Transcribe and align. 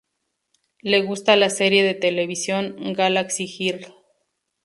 Le 0.81 1.03
gusta 1.03 1.35
la 1.35 1.51
serie 1.51 1.83
de 1.83 1.93
televisión 1.93 2.75
"Galaxy 2.93 3.45
Girl". 3.45 3.93